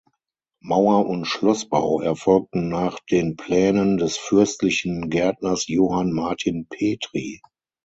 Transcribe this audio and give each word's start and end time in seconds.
Mauer- 0.63 1.05
und 1.05 1.25
Schlossbau 1.25 2.01
erfolgten 2.01 2.69
nach 2.69 2.97
den 3.01 3.35
Plänen 3.35 3.97
des 3.99 4.17
fürstlichen 4.17 5.11
Gärtners 5.11 5.67
Johann 5.67 6.11
Martin 6.11 6.65
Petri. 6.67 7.39